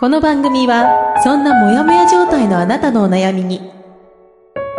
[0.00, 3.60] この番組はそんなモヤモヤ状態のあなたのお悩みに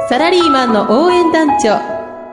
[0.10, 1.78] サラリーマンの応援団長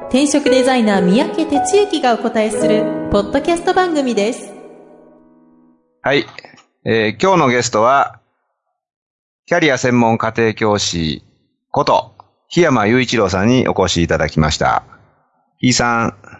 [0.06, 4.54] 転職デザイナー三宅哲之がお答えするポッドキャスト番組です
[6.00, 6.24] はい。
[6.86, 8.20] えー今日のゲストは、
[9.44, 11.22] キャリア専門家庭教師
[11.70, 12.14] こと、
[12.48, 14.84] 檜山雄一郎さんにお越しいただきました。
[15.60, 16.37] 檜さん。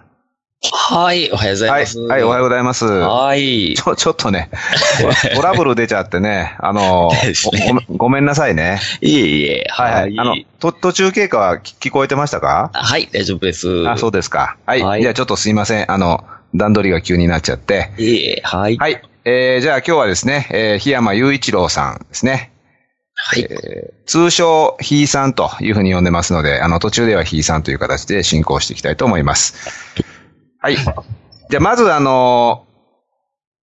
[0.60, 1.98] はい、おはようございはいます。。
[2.00, 2.84] はい、おはようございます。
[2.84, 3.74] はい。
[3.76, 4.50] ちょ、ちょっとね、
[5.36, 7.10] トラブル出ちゃってね、あの
[7.52, 8.80] ねごごめん、なさいね。
[9.00, 10.14] いえいえ、はいはい。
[10.18, 12.70] あの、と途中経過は聞聞こえてましたか？
[12.74, 13.88] はい、大丈夫です。
[13.88, 14.56] あ、そうですか。
[14.66, 14.82] はい。
[14.82, 15.92] はいじゃあちょっとすいません。
[15.92, 16.24] あの、
[16.56, 17.92] 段取りが急になっちゃって。
[17.96, 18.76] いえいえ、はい。
[18.78, 18.94] はい。
[18.94, 19.02] はい。
[19.26, 22.50] えー、じゃあ今日はですね、えー、檜山雄一郎さんですね。
[23.14, 23.46] はい。
[23.48, 29.54] えー通称、ひいさんというふうに呼んでますので、あの、途中ではひいさんという形で進行していきたいと思います。
[29.66, 29.70] は
[30.02, 30.17] い。
[31.50, 32.66] じゃあ、まず、あの、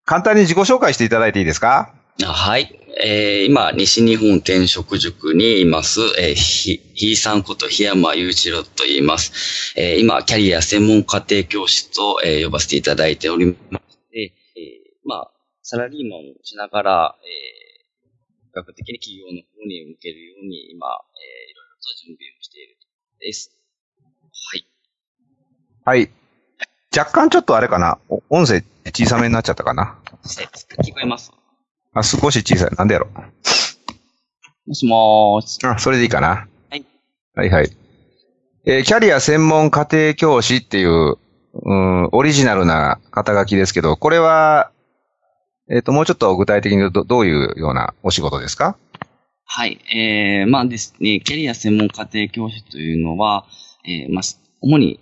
[0.06, 1.94] 簡単に自己紹介していただいていいですか？
[2.24, 2.80] はい。
[3.04, 9.74] えー、今、西日本転職塾にいます、えー、ひ、ひいさんこと檜山雄一郎と言います。
[9.76, 23.52] えー、今、キャリア専門家庭教師と、えー呼ばせていただいておりまして、えー、まあ、サラリーマンをしながら、えー、比較的に企業の方に向けるように、今、えー、いろいろと準備をしているところです。
[24.32, 24.66] はい。
[25.84, 26.10] はい。
[26.98, 27.98] 若干ちょっとあれかな。
[28.10, 29.98] お音声小さめになっちゃったかな。
[30.40, 31.34] え聞こえます
[31.94, 32.76] あ、少し小さい。
[32.78, 33.08] なんでやろ。
[34.66, 35.60] もしもーし。
[35.66, 36.48] あ、それでいいかな。
[36.70, 36.86] はい。
[37.36, 37.72] はいはい。
[38.66, 41.18] えーキャリア専門家庭教師っていう、
[41.54, 44.72] うん、オリジナルな肩書きですけど、これは、
[45.70, 48.78] えっ、と、もうちょっと具体的に言うとどういうようなお仕事ですか？
[49.46, 49.80] はい。
[49.94, 53.46] えー、まあですね、キャリア専門家庭教師というのは、
[53.86, 54.24] えー、まあ、
[54.62, 55.00] 主に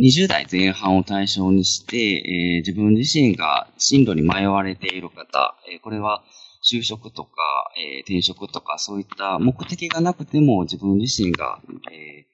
[0.00, 6.24] 20代前半を対象にして、えー、自分自身が進路に迷われている方、えー、これは
[6.64, 7.30] 就職とか、
[7.78, 11.60] えー、転職とか、そういった目的がなくても自分自身が、
[11.92, 12.26] え、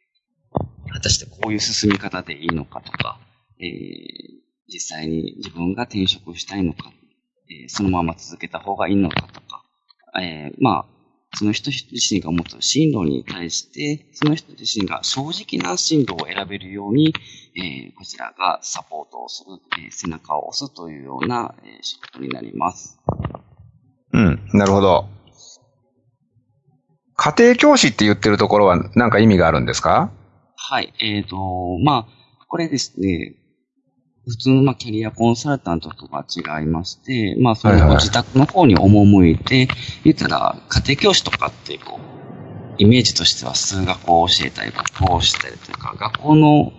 [0.93, 3.19] 果たしてこういう進み方でいいのかとか、
[3.61, 3.67] え、
[4.69, 6.93] 実際に自分が転職したいのか、
[7.51, 9.65] え、そのまま続けた方がいいのかとか、
[10.21, 10.96] え、まあ、
[11.35, 17.13] その人自身が持つ進路に対して、その人自身が正直な進路を選べるように、
[17.57, 22.99] えーこちらがサポートをする、えー背中を押すというような、えー仕事になります。
[24.13, 25.09] うん、なるほど。
[27.17, 30.13] 家庭教師って言ってるところは何か意味があるんですか？
[30.57, 30.95] はい。
[31.01, 31.37] えっ、と、
[31.85, 33.35] まあ、これですね、
[34.27, 39.69] 普通の、まあ、キャリアコンサルタントとは違いまして、まあ、そのご自宅の方に赴いて、
[40.03, 46.73] 言ったら、家庭教師とかって、こう、イメージとしては数学を教えたり、国語を教えたりというか、学校の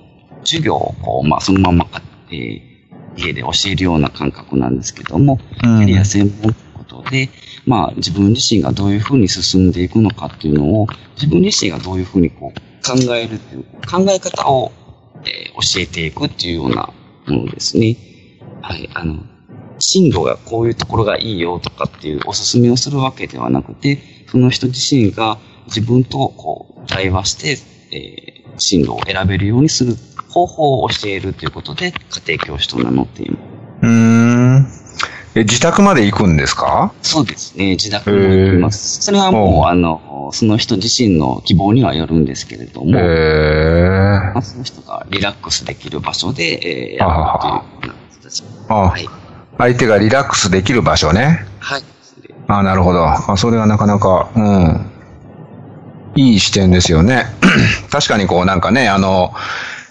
[0.43, 1.87] 授業を、こう、まあ、そのまま、
[2.31, 2.77] えー
[3.19, 7.29] 家で教えるような感覚なんですけども、キャリア専門ということで、
[7.65, 14.71] まあ自分自身がどういうふうに進んでいくのかっていうのを、自分自身がどういうふうにこう考えるっていう、考え方を、
[15.25, 16.93] えー教えていくっていうようなも
[17.31, 17.97] のですね。
[18.61, 19.23] はい、あの、
[19.79, 27.57] 進路がこういうところがいいよとかっていうおすすめをするわけではなくて、その人自身が自分とこう対話して、
[27.95, 29.95] えー進路を選べるようにする
[30.29, 33.41] 方法を教えるということで、家庭教師と名乗っています。
[33.81, 34.67] うーん。
[35.37, 36.91] え、自宅まで行くんですか？
[37.01, 37.71] そうですね。
[37.71, 39.01] 自宅に行きます。
[39.01, 46.59] それはもう、あの、その人自身の希望にはよるんですけれども、えーまあ、その人がリラックスできる場所で、
[46.95, 47.93] えー、やるという
[48.23, 48.43] 形。
[48.67, 49.07] あ、はい。
[49.57, 51.45] 相手がリラックスできる場所ね。
[51.59, 51.83] はい。
[52.49, 53.05] あなるほど。
[53.07, 54.85] あそれはなかなか、うん。
[56.15, 57.25] いい視点ですよね。
[57.91, 59.33] 確かにこうなんかね、あの、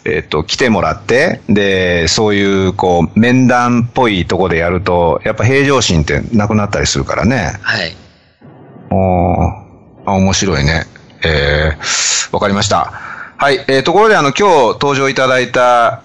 [0.09, 7.59] えっ、と、来てもらって、で、そういう、こう、面談っぽいとこでやると、やっぱ平常心ってなくなったりするからね。
[7.63, 7.97] はい。
[8.91, 9.67] おー
[10.07, 10.85] あ、面白いね。
[11.25, 12.93] えー、わかりました。
[13.37, 13.57] はい。
[13.67, 16.05] えー、ところであの、今日登場いただいた、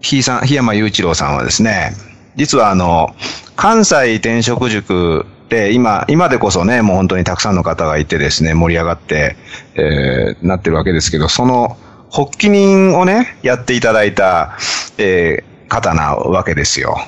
[0.00, 1.92] ひいさん、檜山雄一郎さんはですね、
[2.36, 3.14] 実はあの、
[3.56, 9.36] 関西転職塾で、今、今でこそね、もう本当にたくさんの方がいてですね、盛り上がって、
[9.74, 11.76] えー、なってるわけですけど、その、
[12.12, 14.58] 発起人をね、やっていただいた、
[14.98, 16.98] えー、方なわけですよ。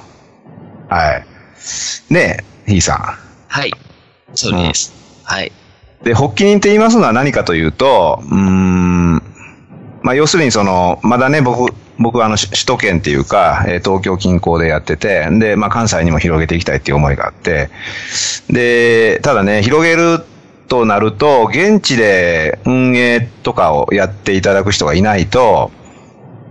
[0.89, 1.19] は
[2.11, 2.13] い。
[2.13, 2.99] ねえ、ひいさん。
[3.49, 3.73] はい。
[4.35, 4.95] そうです。
[5.23, 5.53] はい。
[6.05, 9.15] で、発起人って言いますのは何かというと、うーん、
[10.03, 17.69] まあ、要するにその、まだね、僕、僕はあの、し首都圏っていうか、えー東京近郊でやってて、で、まあ、関西にも広げていきたいっていう思いがあって、
[18.49, 20.25] で、ただね、広げる
[20.69, 25.71] となると、現地で運営とかをやっていただく人がいないと、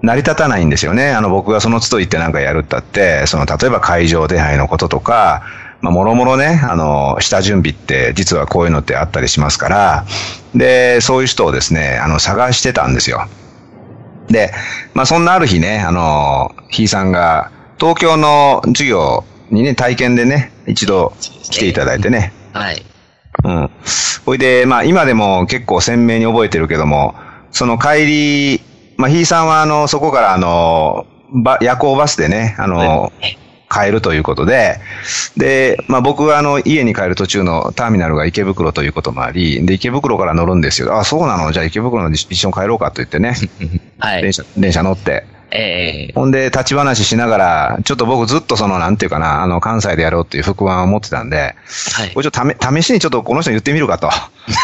[0.01, 1.11] 成り立たないんですよね。
[1.11, 5.43] あの、僕がその都度行ってなんかやるったって、その、例えば会場手配のこととか、
[5.79, 10.05] まあ、もろもろね、あの、下準備って、実はこういうのってあったりしますから、
[10.55, 13.27] で、そういう人をですね、あの、探してたんですよ。
[14.27, 14.53] で、
[14.93, 22.85] まあ、そんなある日ね、あの、ひいさんが、東京の授業にね、体験でね、一度来ていただいてね、はい。
[23.43, 23.69] うん。
[24.25, 27.15] ほいで、まあ今でも結構鮮明に覚えてるけども、
[27.51, 28.61] その帰り、
[28.97, 31.05] まあひいさんはあの、そこからあの、
[31.43, 33.11] ば夜行バスでね、あの、
[33.71, 34.79] 帰るということで、
[35.35, 40.95] で、まあ僕はあの、家に帰る途中のターミナルが池袋ということもあり、で、池袋から乗るんですよ。
[40.97, 41.51] あ、そうなの？
[41.51, 43.35] じゃあ池袋の一緒に帰ろうかと言ってね、
[43.99, 44.31] はい電。
[44.31, 45.25] 車、電車乗って。
[45.55, 51.55] ええほんで、立ち話しながら、ちょっと僕ずっとその、なんていうかな、あの、関西でやろうっていう不安を持ってたんで、
[51.93, 52.21] はいこ。
[52.21, 54.09] れちょっと試試しにちょっとこの人に言ってみるかと。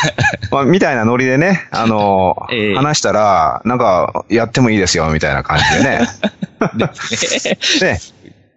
[0.51, 6.00] まあ、みたいなノリでね、あの、ええ話したら、なんか、やってもいいですよ、みたいな感じでね。
[7.81, 8.00] ね、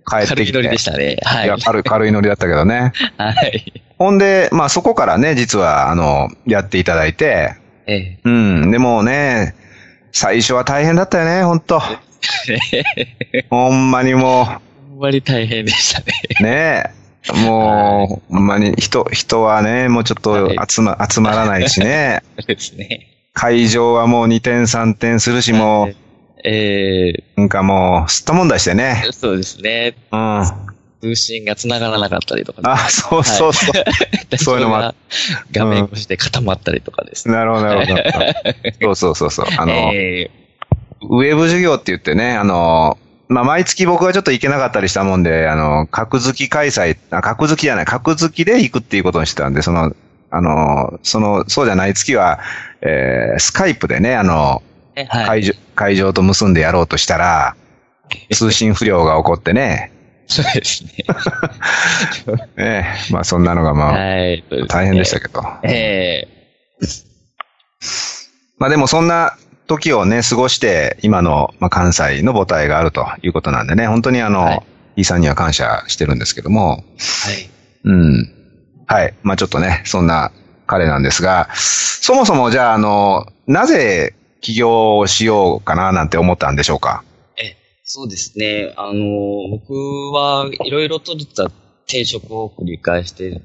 [0.09, 0.47] 帰ってきて。
[0.47, 1.17] 軽いノリでしたね。
[1.23, 1.49] はいい。
[1.49, 2.93] や軽い、軽いノリだったけどね。
[3.19, 3.83] はい。
[3.99, 7.57] ほんで、まあそこからね、実は、あの、やっていただいて、
[7.87, 9.55] えうん、でもね、
[10.13, 11.83] 最初は大変だったよね、ほんと。
[12.09, 12.12] え。
[13.51, 14.61] ほんまにもあ
[14.95, 16.13] んまり大変でしたね。
[16.41, 17.03] う、ね
[17.45, 22.23] もう、ほんまに人、人はね、もうちょっと集ま、集まらないしね。
[22.39, 23.09] そうですね。
[23.33, 25.97] 会場はもう2点3点するし、もう、
[26.45, 29.05] ええなんかもう、すったもんだしてね。
[29.13, 29.95] そうですね。
[30.11, 30.41] うん。
[30.41, 33.75] あ、通信が繋がらなかったりとかね、そうそうそう。
[34.39, 34.95] そういうのもあ
[35.53, 37.35] 画面越しで固まったりとかですね。
[37.35, 37.95] なるほど、なるほ
[38.81, 38.95] ど。
[38.95, 39.57] そうそうそうそう。
[39.57, 40.31] あの、え
[41.09, 49.95] ウェブ授業って言ってね、あの、まあ、毎月僕はちょっと行けなかったりしたもんで、あの、格付き開催、あ、格付きじゃない、格付きで行くっていうことにしてたんで、その、
[50.31, 52.41] あの、その、そうじゃない月は、
[52.83, 54.63] えー、スカイプでね、あの、
[54.95, 55.27] えはい。
[55.27, 57.57] 会場、会場と結んでやろうとしたら、
[58.33, 59.93] 通信不良が起こってね、
[60.27, 60.93] そうですね。
[62.57, 64.45] え えまあそんなのがまあ、はい。
[64.69, 65.43] 大変でしたけど。
[65.63, 66.29] ええ
[68.59, 74.63] まあでもそんな時をね、過ごして、今の、まあ、関西の母体があるということなんでね、本当にあの、はい
[74.95, 76.85] イーさんには感謝してるんですけども、はい。
[77.85, 78.31] うん。
[78.87, 79.15] はい。
[79.23, 80.33] まあちょっとね、そんな
[80.67, 87.05] 彼なんですが、そもそもじゃあ、あの、なぜ起業をしようかななんて思ったんでしょうか？
[87.39, 88.75] え、そうですね。
[88.77, 89.73] あの、僕
[90.13, 91.51] はいろいろと実は
[91.87, 93.41] 転職を繰り返して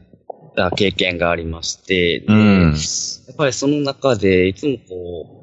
[0.58, 5.37] た経験がありまして、でうんやっぱりその中でいつもこう、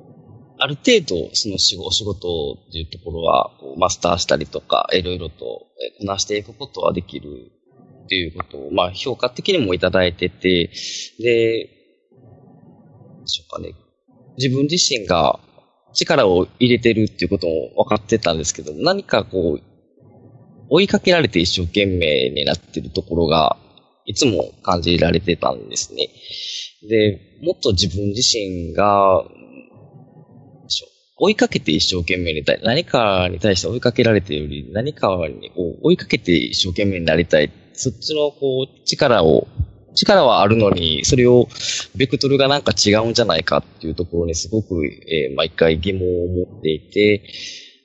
[0.64, 5.68] ある程度その仕事お仕事っていうところはマスターしたりとか、いろいろとこ
[6.00, 7.28] なしていくことはできる
[8.04, 10.70] っていうことを、まあ評価的にもいただいてて、
[11.18, 11.68] で、で
[13.26, 13.74] しょうかね。
[14.38, 15.38] 自分自身が
[15.92, 19.62] 力を入れてるっていうことも分かってたんですけど、何かこう、
[20.70, 23.58] 追いかけられて一生懸命になってるところが、
[24.06, 26.08] いつも感じられてたんですね。
[26.88, 29.26] で、もっと自分自身が、
[31.16, 32.60] 追いかけて一生懸命になりたい。
[32.62, 35.52] 何かに対して追いかけられているより、何かに
[35.82, 37.50] 追いかけて一生懸命になりたい。
[37.72, 39.46] そっちのこう力を、
[39.94, 41.48] 力はあるのに、それを、
[41.94, 47.22] ベクトルがなんか違うんじゃないかっていうところにすごく、えー毎回疑問を持っていて、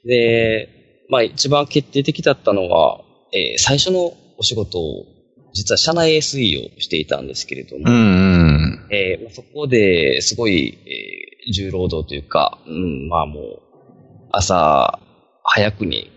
[0.05, 5.05] で、まあ一番決定的だったのは、えー最初のお仕事を、
[5.53, 8.87] 実は社内 SE をしていたんですけれども、うんうん。
[8.91, 11.18] えーまあそこですごい、えー
[11.51, 13.61] 重労働というか、うん、まあもう、
[14.31, 14.99] 朝
[15.43, 16.11] 早くに、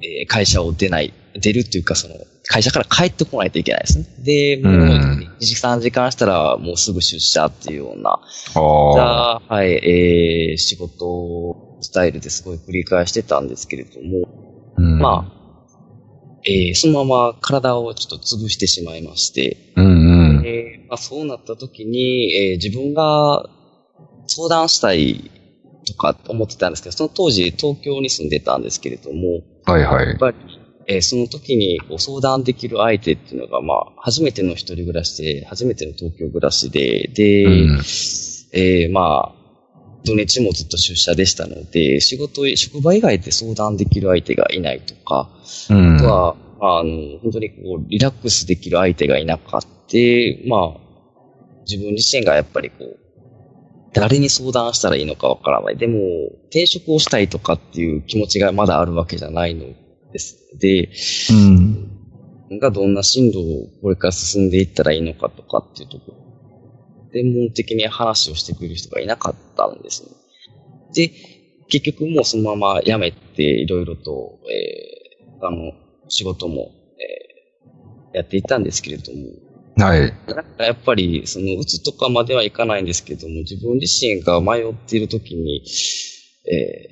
[0.00, 2.14] えー会社を出ない、出るっていうか、その、
[2.46, 4.06] 会社から帰ってこないといけないですね。
[4.24, 8.20] で、もう、うん2時間時間したらもうすぐ出社っていうような、
[8.52, 14.28] じゃあ、はい、えー仕事スタイルですごい繰り返してたんですけれども、
[14.76, 15.32] うんまあ、
[16.44, 20.46] えーそのまま体をちょっと潰してしまいまして、うんうん。
[20.46, 23.48] えーまあ、そうなった時に、えー自分が
[24.28, 25.30] 相談したい
[25.86, 30.08] とか思ってたんですけど、その当時東京に住んでたんですけれども、はいはい。
[30.08, 30.36] やっぱり、
[30.86, 37.78] えーその時にこう相談できる相手っていうのが、まあ、初めての一人暮らしで、初めての東京暮らしで、で、うん
[38.52, 39.38] えーまあ、
[40.04, 45.28] 土日もずっと出社でしたので、仕事、職場以外で相談できる相手がいないとか、
[45.70, 49.68] うんあとは、まあ、あの、本当にこう、リラックスできる相手がいなかった。
[50.46, 50.80] まあ、
[51.66, 53.07] 自分自身がやっぱりこう、
[53.92, 55.76] 誰に相談したらいいのかわからない。
[55.76, 55.98] でも、
[56.46, 59.66] 転職をしたいとかっていう気持ちがまだあるわけじゃないの
[60.12, 60.36] です。
[60.58, 60.90] で、
[61.30, 62.58] うん。
[62.60, 66.28] がどんな進路をこれから進んでいったらいいのかとかっていうところ。
[67.12, 70.10] 専門的に話をしてくれる人がいなかったんですね。
[70.94, 71.12] で、
[71.68, 75.72] 結局もうそのまま辞めていろいろと、えー、あの、
[76.08, 79.18] 仕事も、えー、やっていたんですけれども、
[79.78, 80.14] はい。
[80.26, 85.62] なんかやっぱり、その、打つとかまではいかないんですけども、自分自身が迷っているときに、
[86.50, 86.88] え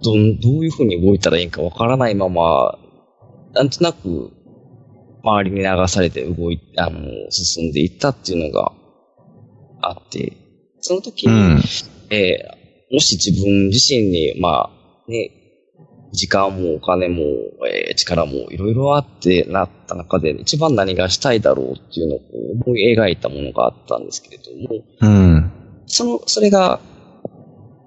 [0.00, 2.78] ー、どん、どういうふうに動いたらいいんかわからないまま、
[3.52, 4.32] なんとなく、
[5.22, 8.72] 周りに流されて動い、あの、進んでいったっていうのが
[9.80, 10.36] あって、
[10.80, 11.62] その時に、うん。
[12.10, 12.58] えー
[12.90, 15.30] もし自分自身に、まあ、ね、
[16.12, 17.22] 時間もお金も、
[17.70, 22.20] えー力もいろいろあってなった中で、一番何がしたいだろうっていうのを
[22.66, 25.52] 思い描いたものがあったんですけれども、うん。
[25.86, 26.80] その、それが、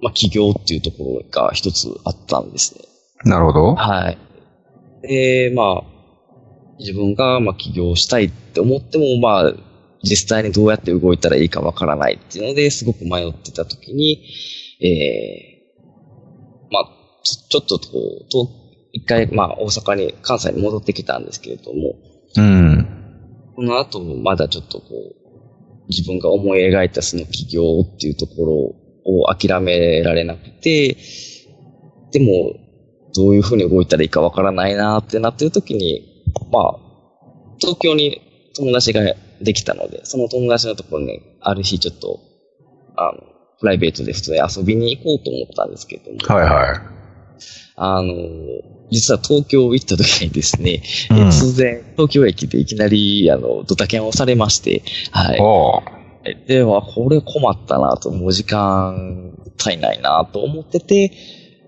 [0.02, 2.82] まあ、起業っていうところが一つあったんですね。
[3.24, 3.76] なるほど。
[3.76, 4.18] はい。
[5.04, 5.84] で、まあ、
[6.80, 9.54] 自分が、まあ、起業したいって思っても、まあ、
[10.04, 14.26] 実際にどうやって動いたらいいかわからないっていうのですごく迷ってた時に、
[14.82, 18.50] えー、まあ、ちょちょっとこう、と
[18.94, 21.96] 一回、まあ、大阪に、関西に戻ってきたんですけれども、
[22.38, 22.88] うん。
[23.56, 28.54] この後もまだちょっとこう、自分が思い描いたその起業っていうところ
[29.06, 30.98] を諦められなくて、
[32.12, 32.54] でも、
[33.14, 36.80] どういうふうに動いたらいいかわからないなってなってる時に、まあ、
[37.60, 38.22] 東京に
[38.56, 39.02] 友達が
[39.42, 42.20] できたので、その友達のところに、ある日ちょっと、
[42.96, 43.22] あの、
[43.60, 47.01] プライベートで普通に遊びに行こうと思ったんですけれども、はいは
[47.76, 48.14] あの、
[48.92, 51.18] 実は東京行った時にですね、うん。
[51.18, 56.48] え突然東京駅でいきなり、あの、ドタキャンをされまして、はい。
[56.48, 61.12] では、これ困ったなと、もう時間足りないなと思ってて、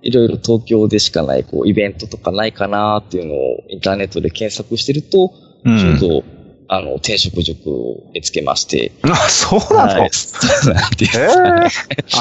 [0.04, 5.32] いろいろ東京でしかない、こう、イベントとかないかなっていうのをインターネットで検索してると、
[5.64, 5.98] うん。
[5.98, 6.24] ちょうど、
[6.68, 11.20] あの、転職塾を見つけまして、あ、そうなの、はい、そうなんです。
[11.20, 11.70] ええあ、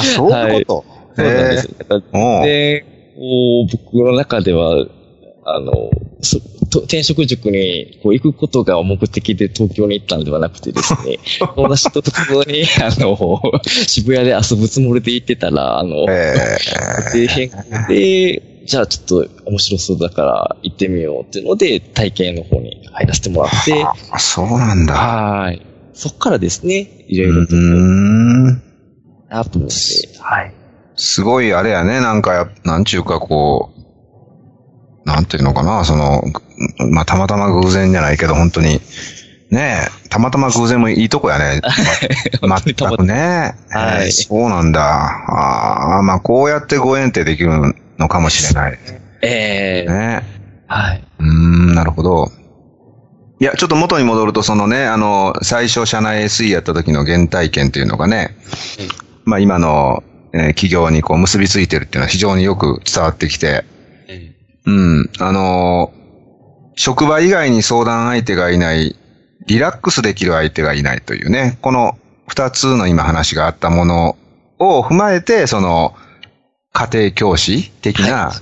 [0.05, 1.03] そういうこと。
[1.17, 1.69] そうなんです。
[2.45, 4.87] で、こう、僕の中では、
[5.45, 5.91] あの、
[6.79, 11.19] 転職塾にこう行くことが目的で東京に行ったのではなくてですね、
[11.55, 16.59] 友達と普通に、あの、渋谷で遊ぶつもりで行ってたら、あの、え
[17.13, 17.57] で、変更
[17.89, 24.95] で、じゃあちょっと面白そうだから行ってみようっていうので、体験の方に入らせてもらって、あ、そうなんだ。
[24.95, 25.61] はい。
[25.95, 28.63] そっからですね、いろいろと、うーん。
[29.29, 30.62] なと思って、はい。
[31.03, 36.23] すごいあれやね、なんかや、なんちゅうかこう、なんていうのかな、その、
[36.79, 38.81] ぐまあ、たまたま偶然じゃないけど、本当に、
[39.51, 41.61] ねえ、たまたま偶然もいいとこやね。
[42.47, 43.57] ま全くね。
[43.69, 44.81] はいえーそうなんだ。
[44.81, 48.79] ああ、まあ、こうやってご縁ってできるのかもしれない。
[49.23, 50.23] ええね。
[50.69, 51.05] はい。
[51.19, 52.31] うーん、なるほど。
[53.41, 58.37] いや、ちょっと元に戻ると、そのね、あの、最初、社内 SE やった時の原体験っていうのがね、
[59.25, 63.65] まあ今の、えー企業にこう結びついてるっていうのは非常によく伝わってきて、
[64.09, 64.35] え
[64.67, 66.03] うん、あのー
[66.75, 68.97] 職場以外に相談相手がいない、
[69.47, 74.17] リラックスできる相手がいないというね、この二つの今話があったもの
[74.59, 75.95] を踏まえて、その、
[76.73, 78.33] 家庭教師的な、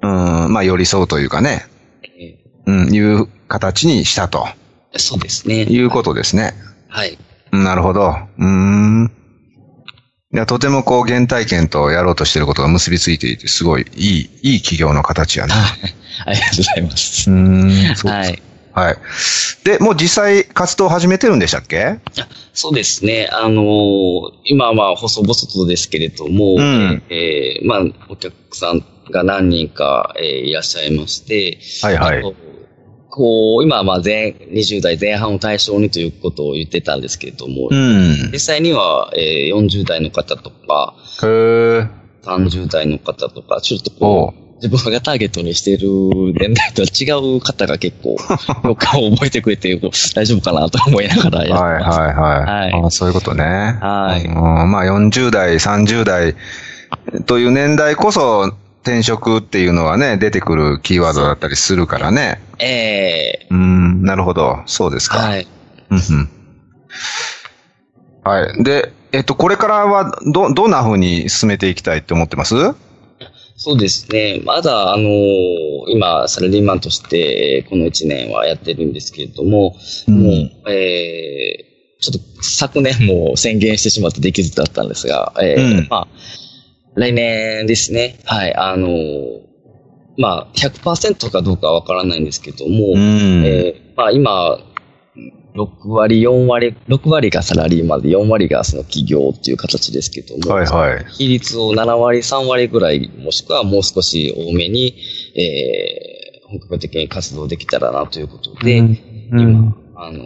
[0.00, 0.06] う
[0.48, 1.66] ん、まあ寄り添うというかね、
[2.02, 4.48] えうん、いう形にしたと
[4.94, 5.64] えそうですね。
[5.64, 6.54] いうことですね。
[6.88, 7.18] はい。
[7.52, 8.16] うんなるほど。
[8.38, 9.12] うーん。
[10.34, 15.54] いや、とてもこう原体験とやろうとしていることが結びついていて、すごいいい、いい企業の形やね。
[16.26, 17.30] ありがとうございます。
[17.30, 17.96] うーん。
[17.96, 18.42] そうはい。
[18.74, 18.96] はい。
[19.64, 21.96] で、もう実際活動を始めてるんでしたっけ？
[22.52, 23.28] そうですね。
[23.32, 27.80] あのー今はまあ、細々とですけれども、うんえーまあ、
[28.10, 32.22] お客さんが何人か、えーいらっしゃいまして、はいはい
[33.18, 38.30] こう、今はまあ前、20代前半を対象にということを言ってたんですけれども、うん。
[38.32, 41.88] 実際には、えー40代の方とか、へー。
[42.22, 45.88] 30代の方とか、ちょっとおこう、自分がターゲットにしている
[46.38, 48.10] 年代とは違う方が結構、
[48.68, 49.76] よく覚えてくれて、
[50.14, 51.98] 大丈夫かなと思いながらやはいってます。
[51.98, 52.70] はいはい。
[52.72, 53.42] はいあそういうことね。
[53.44, 54.34] はいうん
[54.70, 56.36] まあ40代、30代
[57.26, 58.54] という年代こそ
[58.88, 62.40] 転職っていうのはね、出てくるキーワードだったりするからね。
[62.58, 64.62] えうん、なるほど。
[64.66, 65.18] そうですか。
[65.18, 65.46] ーはい。
[65.90, 66.28] うんうん
[68.24, 68.64] はい。
[68.64, 72.54] で、えっと、これからはど、どんな風に進めていきたいって思ってます？
[73.56, 74.40] そうですね。
[74.44, 75.08] まだ、あのー
[75.88, 79.76] 今、サラリーマンとして、この1年はやってるんですけれども、
[80.06, 81.68] うんもう、えー
[82.00, 86.08] ちょっと昨年も宣言してしまってできずだったんですが、えーうんまあ、
[86.98, 88.88] 来年ですね、はい、あの
[90.18, 93.44] まあ、100%かどうかはわからないんですけども、うん。
[93.46, 94.58] えーまあ今、
[95.54, 101.04] 6割、4割、6割がサラリーマンで4割がその企業っていう形ですけども、はいはい。
[101.08, 104.94] 比率を7割、3割ぐらい、もしくはもう少し多めに、
[105.36, 108.98] えー本格的に活動できたらなということで、うん
[109.30, 110.22] 今、あの、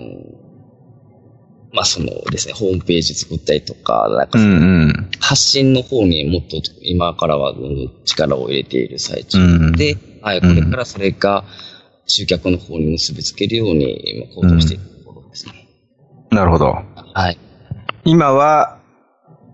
[1.73, 5.11] まあ、そのですね、ホームページ作ったりとか、なんかうそのんうん。
[5.21, 7.55] 発信の方にもっと今からは
[8.05, 11.45] 力を入れている最中うんで、はい、これからそれが
[12.07, 15.67] 集客の方に結びつけるように今行動しているところですね。
[16.31, 16.77] なるほど。
[17.15, 17.39] はい。
[18.05, 18.79] 今は、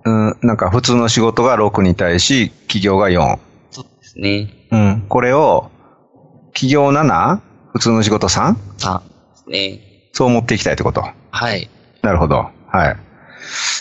[0.04, 3.38] うん、なんか普通の仕事が6に対し、企業が4。
[3.70, 4.54] そうですね。
[4.72, 5.06] うん。
[5.08, 5.70] これを、
[6.52, 7.40] 企業 7?
[7.72, 8.56] 普通の仕事 3?
[8.78, 9.80] さですね。
[10.12, 11.04] そう持っていきたいってこと？
[11.30, 11.68] はい。
[12.02, 12.48] なるほど。
[12.68, 12.96] はい。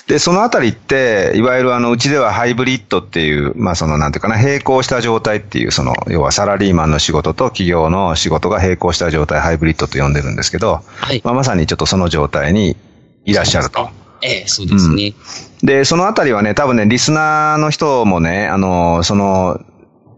[0.07, 11.21] で、そのあたりって、いわゆるあの、うちではハイブリッドっていう、まあその、なんていうかな、並行した状態っていう、その、要はサラリーマンの仕事と企業の仕事が並行した状態、ハイブリッドと呼んでるんですけど、はい。
[11.25, 12.77] まあまさにちょっとその状態に
[13.25, 13.89] いらっしゃると。
[14.21, 15.13] ええそうですね。
[15.61, 19.59] で、そのあたりはね、多分ね、リスナーの人もね、あの、その、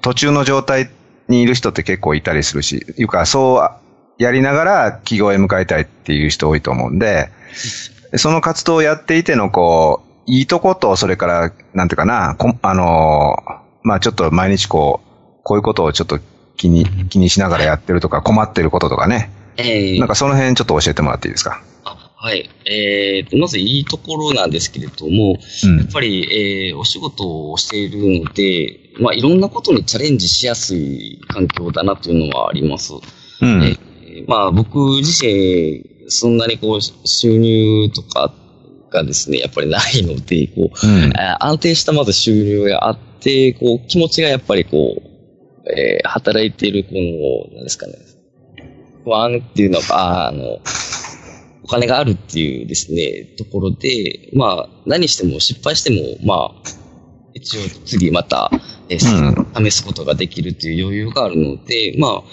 [0.01, 0.89] 途中の状態
[1.27, 7.29] にいる人って結構いたりするし、いうか、そうやりながら企業へ向かいたいっていう人多いと思うんで、
[8.15, 13.35] その活動をやっていての、こう、いいとこと、それから、なんていうかな、こあの、
[13.83, 16.19] まあちょっと毎日こう、こういうことをちょっと
[16.57, 21.61] 気に、気にしながらやってるとか、困ってることとかね、ええなんかその辺ちょっと教えてもらっていいですか？
[21.83, 22.49] あはい。
[22.65, 32.93] えーと、まずいいところなんですけれども、うんやっぱり、えーお仕事をしているので、まあ、いろんなことにチャレンジしやすい環境だなというのはあります。
[32.93, 33.63] うん。
[33.63, 38.33] えーまあ、僕自身、そんなにこう、収入とか
[38.91, 41.17] がですね、やっぱりないので、こう、うん。
[41.17, 46.89] あ安定したまず収入があって、こう、気持ちがやっぱりこう、えー働いている、こ
[47.51, 47.93] の、なんですかね、
[49.03, 50.59] 不安っていうのが、あの、
[51.63, 56.69] お金があるっていうですね、ところで、まあ、何しても失敗しても、まあ、
[57.35, 58.49] 一応次また、
[58.89, 62.23] えー試すことができるっていう余裕があるので、まあ、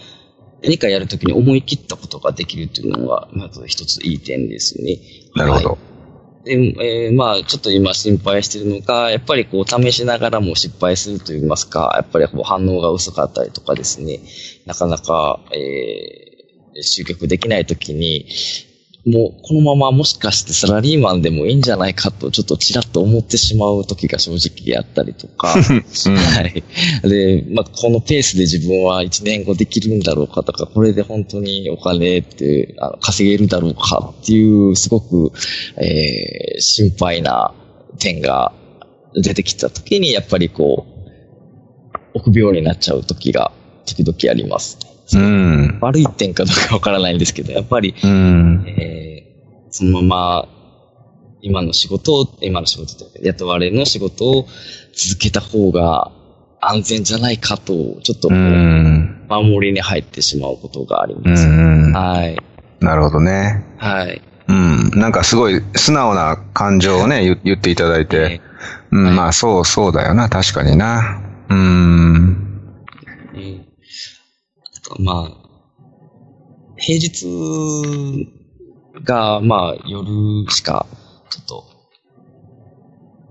[0.66, 4.98] 何かやるときに思い切ったことができるっていうのが、まず一ついい点ですね。
[5.36, 5.78] なるほど。
[6.44, 14.20] で、えーまあ、ちょっと今心配してるのが、やっぱりこう、試しながらも失敗すると言いますか、やっぱりこう反応が薄かったりとかですね、
[14.66, 18.26] なかなか、えー、集客できないときに、
[19.06, 26.64] もう、このままもしかしてサラリーマンでもいいんじゃないかと、ちょっとちらっと思ってしまう時が正直あったりとか、 はい。
[27.08, 35.30] で、まあ、このペースで自分は1年後できるんだろうかとか、これで本当にお金ってあの稼げるだろうかっていう、すごく、
[35.76, 37.54] えー心配な
[37.98, 38.52] 点が
[39.14, 40.86] 出てきた時に、やっぱりこ
[42.14, 43.52] う、臆病になっちゃう時が
[43.84, 44.95] 時々あります。
[45.14, 45.78] うん。
[45.80, 48.64] 悪い点かどうかわからないんですけど、やっぱり、うん。
[48.66, 49.16] えー
[49.70, 50.48] そのまま、
[51.42, 54.46] 今の仕事を、今の仕事と雇われの仕事を
[54.94, 56.10] 続けた方が
[56.60, 58.30] 安全じゃないかと、ちょっと。
[58.30, 61.46] 守りに入ってしまうことがありうます。
[61.46, 61.92] ん。
[61.92, 62.36] はい。
[62.80, 63.64] なるほどね。
[63.76, 64.22] はい。
[64.48, 64.90] うん。
[64.98, 68.40] なんかすごい素直な感情をね、言言っていただいて。
[68.90, 71.20] うん、はいまあそう、そうだよな、確かにな。
[71.50, 72.45] うん。
[74.86, 75.46] えーあとまあ、
[76.76, 77.26] 平日
[79.04, 80.86] が、まあ、夜しか、
[81.30, 81.64] ちょっと、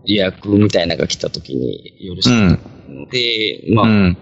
[0.05, 3.07] 予約みたいなのが来た時に、夜しか、うん。
[3.09, 4.17] で、まあ、うん。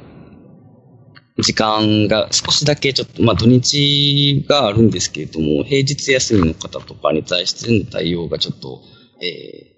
[1.40, 8.82] 時間が少しだけちょっと、まあ土日があるんですけれども、平日休みの方とかに対しての対応がちょっと、
[9.20, 9.74] え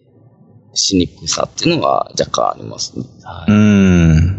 [0.73, 3.05] ー、しにくさっていうのが若干ありますね。
[3.23, 3.55] はうい。
[3.55, 4.35] ん。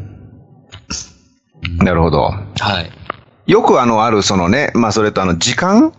[1.79, 2.21] なるほど。
[2.21, 2.45] は
[2.83, 3.06] い。
[3.47, 5.93] よくあの、あるそのね、まあそれとあの、時間？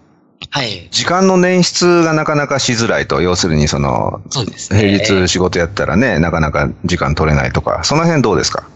[0.52, 0.88] はい。
[0.92, 3.22] 時間の捻出がなかなかしづらいと。
[3.22, 5.00] 要するにその、そうですね。
[5.00, 8.68] 平日仕事やったらね、なかなか時間取れないとか、その辺どうですか？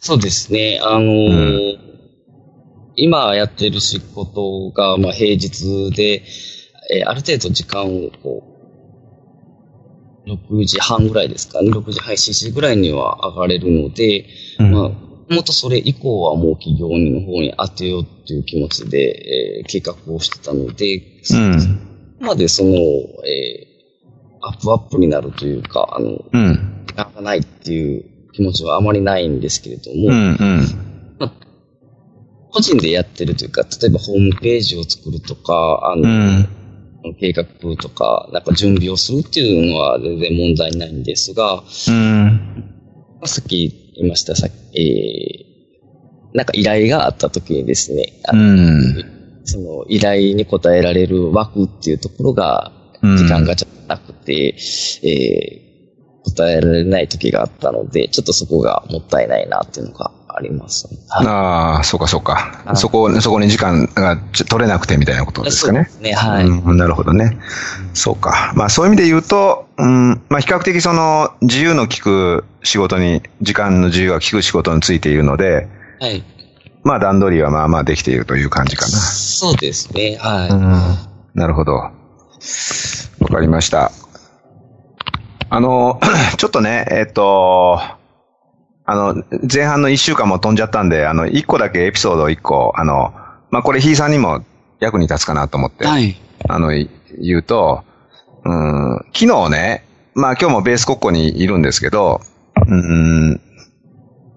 [0.00, 0.80] そうですね。
[0.82, 1.78] あのー
[2.96, 6.22] 今やってる仕事が、まあ、平日で、
[6.94, 8.44] えーある程度時間をこ
[10.26, 11.70] う、6時半ぐらいですかね。
[11.70, 14.26] 6時半、7時ぐらいには上がれるので、
[14.60, 14.90] うんまあ、
[15.28, 21.78] もっとそれ以降はもう企業の方に当てようっていう気持ちで、えー計画をしてたので、うん。
[22.20, 22.70] までその、
[23.26, 23.74] えー
[24.46, 26.84] アップアップになるというか、あの、うん。
[26.86, 30.36] 時間がないっていう気持ちはあまりないんですけれども、うん。
[31.20, 31.30] うん。
[32.50, 36.48] 個人でやってるというか、例えばホームページを作るとか、あの、うん。
[37.18, 37.44] 計画
[37.76, 42.64] とか、なんか準備をするっていうのは全然問題ないんですが、うん。
[43.24, 49.14] さっき言いました、さえー、なんか依頼があった時にですね、あうのん。
[49.44, 54.54] その依頼に応えられる枠っていうところが、うん時間がちょっとなくて、
[55.02, 55.64] えー
[56.24, 60.98] 答えられない時があったので、ちょっとそこがもったいないなっていうのがあります、ね。
[61.08, 62.62] はいああ、そうかそうか。
[62.64, 65.84] はいそこ、そこに時間が取れなくてみたいなことですかね。
[65.84, 66.46] そうですね、はい。
[66.46, 67.38] うん、なるほどね。
[67.92, 68.52] そうか。
[68.56, 75.68] まあそういう意味で言うと、うん、まあ比較的その自由の利く仕事に、時間の自由が利く仕事についているので、
[76.00, 76.24] はい。
[76.82, 80.48] まあ段取りはまあまあできているという感じかそうですね、はい。
[80.48, 80.56] な。
[80.56, 81.40] うん。
[81.40, 81.74] なるほど。
[81.74, 81.92] わ
[83.30, 83.92] かりました。
[85.48, 86.00] あの、
[86.36, 87.80] ちょっとね、えっと、
[88.86, 93.14] あの、前半の一週間も飛んじゃったんで、あの、一個だけエピソードを一個、あの、
[93.50, 94.44] まあこれ、ひいさんにも
[94.80, 95.86] 役に立つかなと思って。
[95.86, 96.16] はい。
[96.48, 97.84] あの、い言うと、
[98.44, 102.20] うん、昨日ね、まあ今日もベース国庫にいるんですけど、
[102.66, 103.40] うん、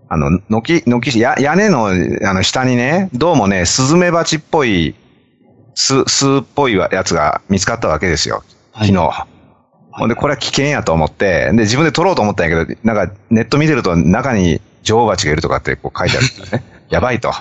[0.10, 4.96] あの、軒、軒、や屋根のあの下にね、どうもね、スズメバチっぽい、
[5.76, 8.44] 巣、巣っぽいやつが見つかったわけですよ。
[8.72, 9.28] はい昨日。
[9.98, 16.64] ほんで、これは危険やと思って、で、自分で撮ろうと思ったんやけど、なんかネット見てると中に女王蜂がいるとかってこう書いてあるんですね。
[16.90, 17.34] やばいと。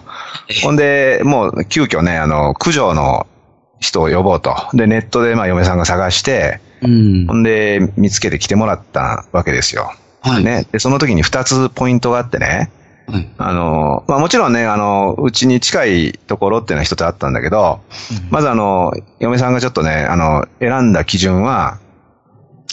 [0.62, 3.26] ほんで、もう急遽ね、あの、駆除の
[3.78, 4.56] 人を呼ぼうと。
[4.72, 7.34] で、ネットでまあ嫁さんが探して、うんほ。
[7.34, 9.92] んで、見つけて来てもらったわけですよ。
[10.22, 10.44] はい。
[10.44, 10.66] ね。
[10.72, 12.70] で、その時に二つポイントがあってね、
[13.06, 13.28] はい。
[13.38, 17.80] あの、まあもちろんね、あの、うちに近いところっていうのは一つあったんだけど、
[18.30, 21.78] まずあの、嫁さんがちょっとね、あの、選んだ基準は、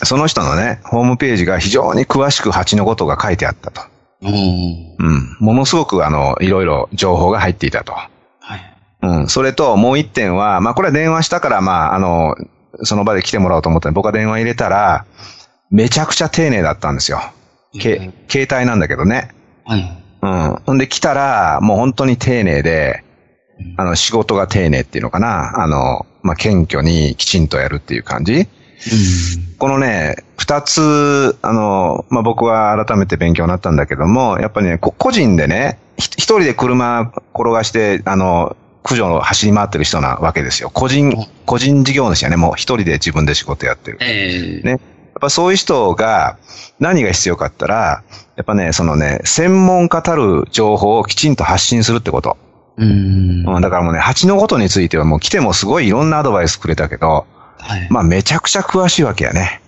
[0.06, 3.82] その人のね、ホームページが非常に詳しく蜂のことが書いてあったと。
[4.22, 4.96] うん。
[5.00, 5.38] うん。
[5.39, 7.94] ものすごくあの、いろいろ情報が入っていたと。
[7.94, 8.10] は
[8.56, 8.76] い。
[9.02, 9.28] うん。
[9.28, 12.36] それと、もう一点は、まあ、これは電話したから、まあ、あの、
[12.84, 15.06] その場で来てもらおうと思ったんで、僕は電話入れたら、
[15.70, 17.22] めちゃくちゃ丁寧だったんですよ。
[17.80, 19.30] け、携帯なんだけどね。
[19.66, 20.04] はい。
[20.22, 20.62] うん。
[20.66, 23.04] ほんで来たら、もう本当に丁寧で、
[23.78, 25.62] あの、仕事が丁寧っていうのかな。
[25.62, 28.48] あの、まあ、謙虚にきちんとやるっていう感じ。
[29.58, 40.69] このね、二つ、あの、まあ、僕は改めて勉強になったんだけども、やっぱりね、こ個人でね、ひ一人で車転がして、あの、駆除の走り回ってる人なわけですよ。
[40.69, 41.13] 個人、
[41.46, 43.98] 個人事業主やね、もう一人で自分で仕事やってる。
[44.02, 44.67] ええ。
[44.67, 44.72] ね。
[44.72, 44.80] やっ
[45.22, 46.38] ぱそういう人が
[46.80, 48.04] 何が必要かったら、
[48.36, 52.38] やっぱね、そのね、専門家たる情報をきちんと発信するってこと。
[52.78, 53.46] うん。
[53.48, 57.26] うん、だからもうね、蜂のことについてはもう来てもすごいいろんなアドバイスくれたけど、
[57.63, 57.88] はい。
[57.89, 59.62] まあめちゃくちゃ詳しいわけやね。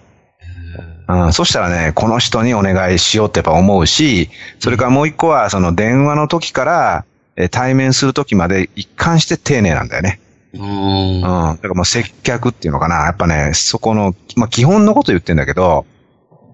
[1.08, 4.30] うん、そしたらね、この人にお願いしようってやっぱ思うし、
[4.60, 7.06] それからもう一個は、その電話の時から、
[7.36, 10.20] え対面する時まで一貫して丁寧なんだよね。
[10.54, 11.22] うんうん。
[11.22, 13.06] だからもう接客っていうのかな。
[13.06, 15.86] やっぱね、そこの、まあ基本のこと言ってんだけど、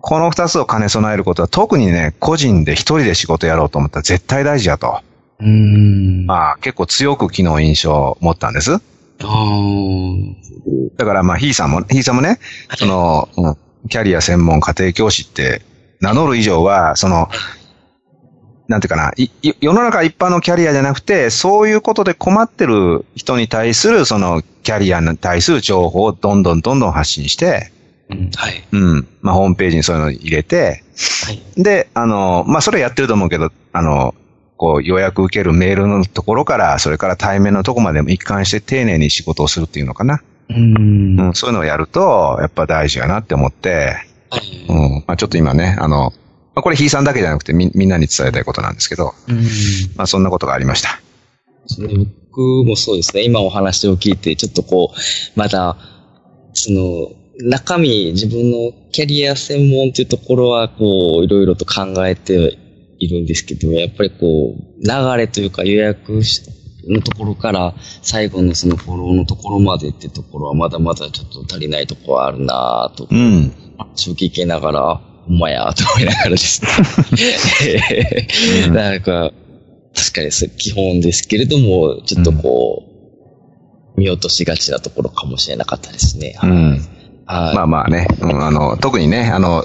[0.01, 5.01] この二つを兼ね備えることは特にね、個人で一人で仕事やろうと思ったら絶対大事だと。
[5.39, 6.25] うん。
[6.25, 8.81] まあ結構強く昨日印象を持ったんです。
[10.97, 12.39] だからまあ、ヒーさんも、ヒーさんもね、
[12.77, 13.57] その、うん
[13.89, 15.61] キャリア専門家庭教師って
[16.01, 17.29] 名乗る以上は、その、
[18.67, 19.11] なんていうかな、
[19.59, 27.71] 世の中一般のキャリアじゃなくて、そういうことで困ってる人に対する、その、キャリアに対する情報をどんどんどんどん発信して、
[28.09, 28.63] うんはい。
[28.71, 29.07] うん。
[29.21, 30.83] まあ、ホームページにそういうのを入れて、
[31.25, 31.41] はい。
[31.63, 34.13] で、あの、まあ、それやってると思うけど、あの、
[34.61, 40.21] こう、予約受けるメールのところから、それから対面のとこまでも一貫して丁寧に仕事をするっていうのかな。
[40.49, 41.19] うん。
[41.19, 43.95] うん、そういうのをやると、やっぱ大事やなって思って、
[44.29, 44.65] はい。
[44.69, 46.13] うん、まあちょっと今ね、あの、
[46.53, 49.37] まあこれ、ひいさんだけじゃなくてみ、みんなに伝えたいことなんですけど、うん。
[49.95, 51.01] まあそんなことがありました。
[52.29, 55.75] 僕もそうですね、今お話を聞いて、ちょっとこう、まだ、
[56.53, 57.09] その、
[57.49, 62.59] 中身、自分のキャリア専門っていうところは、こう、いろいろと考えて
[63.01, 66.43] いるんですけども、やっぱりこう、流れというか予約し
[66.87, 73.51] のところから、最後のそのフォローのところまでってところは、まだまだちょっと足りないところはあるなぁと、うん。
[73.77, 76.69] 話を聞きながら、ほんまや、と思いながらですね。
[78.67, 79.31] うんなんか、
[79.95, 82.83] 確かに基本ですけれども、ちょっとこ
[83.97, 86.35] う、見落としがちなところかもしれなかったですね。
[86.37, 86.51] はい。
[86.51, 86.71] うん。
[87.25, 89.63] はいまあまあね、うん、あの、特にね、あの、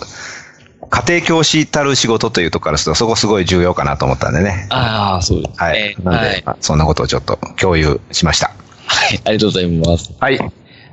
[0.90, 4.66] 家庭教師たる仕事というところからすると、そこすごい重要かなと思ったんでね。
[4.70, 5.54] ああ、そうですね。
[5.58, 5.96] はい。
[6.02, 6.42] なんで、はい。
[6.46, 8.48] まあそんなことをちょっと共有しました。
[8.86, 9.20] はい。
[9.24, 10.12] ありがとうございます。
[10.20, 10.38] はい。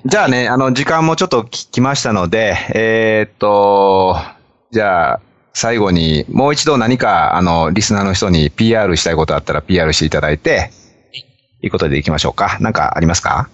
[0.06, 4.18] じゃあね、あの、時間もちょっとき来ましたので、えーっと、
[4.72, 5.20] じゃあ、
[5.54, 10.72] 最後に、もう一度何か、あの、リスナーの人に PR したいことあったら PR していただいて、
[11.62, 12.58] いいことでいきましょうか。
[12.60, 13.48] なんかありますか？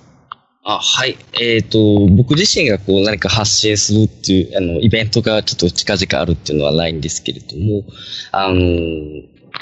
[0.72, 1.18] あ、はい。
[1.42, 7.86] えっ、と、僕自身がこう何か発信するっていう、あの、イベントがちょっと近々あるっていうのはないんですけれども、
[8.32, 8.60] あの、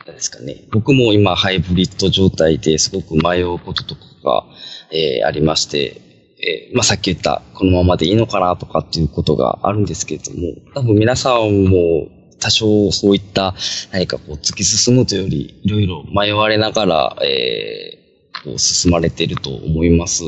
[0.06, 0.66] 何ですかね。
[0.72, 4.46] 僕も今ハイブリッド状態ですごく迷うこととかが、
[4.92, 6.02] えーありまして、
[6.40, 13.56] えーまあ、さっき言った、このままでいいのかなとかっていうことがあるんですけれども、多分皆さんも多少そういった
[13.94, 17.98] 何かこう突き進むというより、いろいろ迷われながら、えー
[18.44, 20.24] こう進まれていると思います。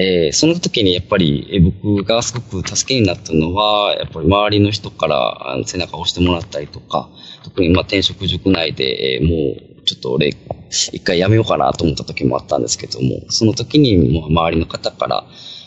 [0.00, 7.10] えーその時にやっぱり、えー僕がすごく助けになったのは、やっぱり周りの人からあの背中を押してもらったりとか、
[7.44, 10.36] 特にまあ転職塾内で、えーもうちょっと俺、
[10.70, 15.24] 一回やめようかなと思った時もあったんですけども、その時にもう周りの方から、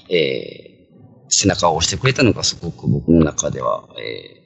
[0.10, 0.74] えー
[1.36, 4.43] 背中を押してくれたのがすごく僕の中では、えー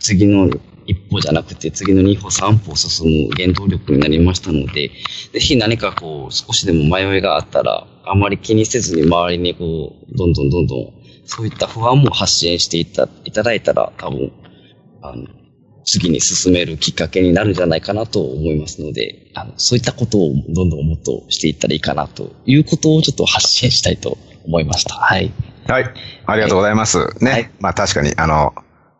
[0.00, 0.50] 次の
[0.86, 4.90] 一歩じゃなくて次の二歩三歩進む原動力になりましたので、
[5.32, 10.92] ぜひ何かこう少しでも迷いがあったら、あまり気にせずに周りにこう、どんどんどんどん、
[11.26, 14.32] そういった不安も発信していたいただいたら、多分、
[15.02, 15.26] あの、
[15.84, 24.94] 次に進めるきっかけになるんじゃないかなと思いますので、あの、そういったことをどんどんもっとしていったらいいかなということをちょっと発信したいと思いました。
[24.94, 25.32] はい。
[25.66, 25.94] はい。
[26.26, 26.98] ありがとうございます。
[27.20, 27.30] ね。
[27.30, 28.54] はいまあ確かに、あの、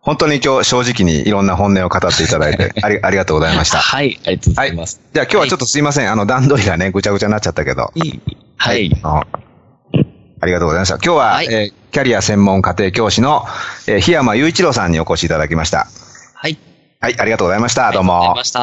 [0.04, 3.78] 本当に今日正直にいろんな本音を語っていただいて、 ありありがとうございました。
[3.78, 5.00] はい、ありがとうございます。
[5.12, 6.12] じゃあ今日はちょっとすいません。
[6.12, 7.90] あの、段取りがね、ぐちゃぐちゃになっちゃったけど。
[7.94, 8.20] いい
[8.58, 8.90] はい。
[9.02, 9.24] あの
[10.40, 10.96] ありがとうございました。
[10.96, 13.44] 今日は、はいえーキャリア専門家庭教師の、
[13.86, 15.86] えー檜山雄一郎さんにお越しいただきました。
[16.34, 16.58] はい。
[17.00, 17.92] はい、ありがとうございました。
[17.92, 18.44] どうもありがとうございま。
[18.44, 18.60] した。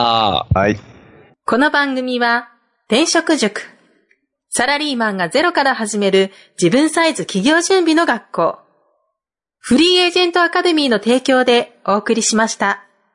[0.60, 0.80] はい。
[1.46, 2.50] この番組は、
[2.88, 3.64] 転職塾。
[4.50, 8.60] サラリーマンがゼロから始める自分サイズ企業準備の学校。
[9.64, 12.84] フリーエージェントアカデミーの提供でお送りしました。